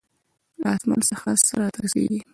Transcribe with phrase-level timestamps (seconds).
[0.61, 2.19] له آسمان څخه څه راته رسېږي.